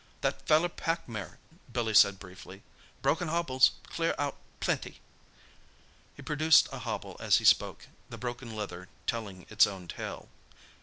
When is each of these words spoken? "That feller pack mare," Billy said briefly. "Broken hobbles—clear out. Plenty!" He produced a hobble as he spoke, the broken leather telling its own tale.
"That 0.21 0.47
feller 0.47 0.67
pack 0.67 1.07
mare," 1.07 1.37
Billy 1.71 1.93
said 1.93 2.17
briefly. 2.17 2.63
"Broken 3.03 3.27
hobbles—clear 3.27 4.15
out. 4.17 4.35
Plenty!" 4.59 4.99
He 6.15 6.23
produced 6.23 6.67
a 6.71 6.79
hobble 6.79 7.17
as 7.19 7.37
he 7.37 7.45
spoke, 7.45 7.85
the 8.09 8.17
broken 8.17 8.55
leather 8.55 8.89
telling 9.05 9.45
its 9.47 9.67
own 9.67 9.87
tale. 9.87 10.27